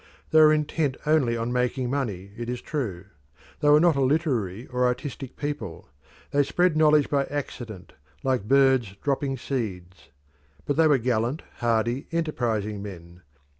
They 0.31 0.39
were 0.39 0.51
intent 0.51 0.97
only 1.05 1.37
on 1.37 1.53
making 1.53 1.91
money, 1.91 2.31
it 2.35 2.49
is 2.49 2.59
true; 2.59 3.05
they 3.59 3.69
were 3.69 3.79
not 3.79 3.95
a 3.95 4.01
literary 4.01 4.65
or 4.65 4.87
artistic 4.87 5.37
people; 5.37 5.89
they 6.31 6.41
spread 6.41 6.75
knowledge 6.75 7.07
by 7.07 7.25
accident 7.25 7.93
like 8.23 8.47
birds 8.47 8.95
dropping 9.03 9.37
seeds. 9.37 10.09
But 10.65 10.75
they 10.75 10.87
were 10.87 10.97
gallant, 10.97 11.43
hardy, 11.57 12.07
enterprising 12.11 12.81
men. 12.81 13.21